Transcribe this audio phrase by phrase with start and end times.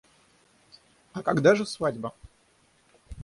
[1.13, 2.11] А когда же свадьба?